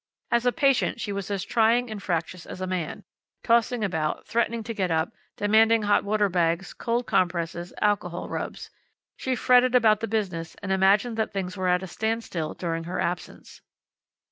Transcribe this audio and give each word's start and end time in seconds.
As 0.31 0.47
a 0.47 0.51
patient 0.51 0.99
she 0.99 1.11
was 1.11 1.29
as 1.29 1.43
trying 1.45 1.91
and 1.91 2.01
fractious 2.01 2.47
as 2.47 2.59
a 2.59 2.65
man, 2.65 3.03
tossing 3.43 3.83
about, 3.83 4.25
threatening 4.25 4.63
to 4.63 4.73
get 4.73 4.89
up, 4.89 5.11
demanding 5.37 5.83
hot 5.83 6.03
water 6.03 6.27
bags, 6.27 6.73
cold 6.73 7.05
compresses, 7.05 7.71
alcohol 7.81 8.27
rubs. 8.27 8.71
She 9.15 9.35
fretted 9.35 9.75
about 9.75 9.99
the 9.99 10.07
business, 10.07 10.55
and 10.63 10.71
imagined 10.71 11.17
that 11.17 11.33
things 11.33 11.55
were 11.55 11.67
at 11.67 11.83
a 11.83 11.87
stand 11.87 12.23
still 12.23 12.55
during 12.55 12.85
her 12.85 12.99
absence. 12.99 13.61